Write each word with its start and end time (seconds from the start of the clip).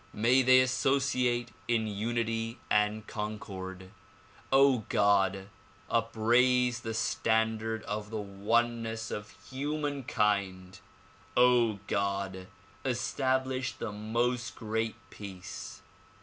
May 0.15 0.41
they 0.41 0.61
associate 0.61 1.49
in 1.67 1.85
unity 1.85 2.57
and 2.71 3.05
concord. 3.05 3.91
God! 4.49 5.47
upraise 5.91 6.79
the 6.79 6.95
standard 6.95 7.83
of 7.83 8.09
the 8.09 8.17
oneness 8.19 9.11
of 9.11 9.35
humankind. 9.51 10.79
God! 11.87 12.47
establish 12.83 13.73
the 13.73 13.91
"Most 13.91 14.55
Great 14.55 14.95
Peace." 15.11 15.83